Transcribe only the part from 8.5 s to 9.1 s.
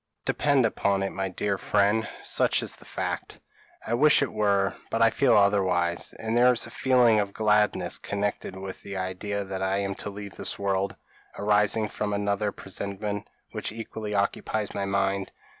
with the